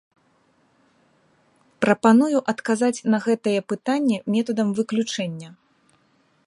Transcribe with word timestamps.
Прапаную 1.85 2.39
адказаць 2.55 3.03
на 3.15 3.21
гэтае 3.27 3.55
пытанне 3.73 4.17
метадам 4.37 4.67
выключэння. 4.83 5.49